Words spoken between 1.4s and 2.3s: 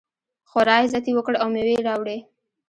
او مېوې یې راوړې.